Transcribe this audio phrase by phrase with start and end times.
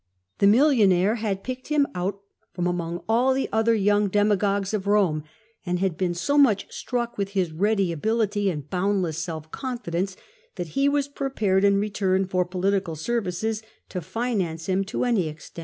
[0.39, 2.21] The millionaire had picked him out
[2.53, 5.23] from among all the other young demagogues of Rome,
[5.63, 10.17] and had been so much struck with his ready ability autl boundless self confidence,
[10.55, 15.59] that ho was prepared, in return for political services, to finance him to any extent.